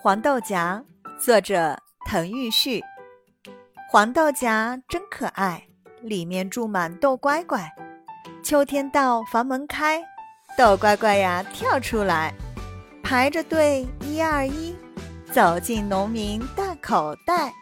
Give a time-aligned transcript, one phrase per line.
[0.02, 0.56] 《黄豆荚》，
[1.18, 2.82] 作者滕玉旭。
[3.90, 5.62] 黄豆荚真可爱，
[6.00, 7.70] 里面住满豆乖乖。
[8.42, 10.02] 秋天到，房门开，
[10.56, 12.32] 豆乖乖呀跳出来，
[13.02, 14.74] 排着队一二一，
[15.30, 17.52] 走进农民大口袋。